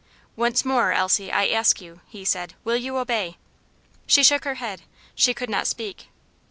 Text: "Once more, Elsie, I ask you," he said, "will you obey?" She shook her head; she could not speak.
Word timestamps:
"Once 0.35 0.65
more, 0.65 0.91
Elsie, 0.91 1.31
I 1.31 1.45
ask 1.49 1.79
you," 1.79 2.01
he 2.07 2.25
said, 2.25 2.55
"will 2.63 2.75
you 2.75 2.97
obey?" 2.97 3.37
She 4.07 4.23
shook 4.23 4.45
her 4.45 4.55
head; 4.55 4.81
she 5.13 5.31
could 5.35 5.47
not 5.47 5.67
speak. 5.67 6.07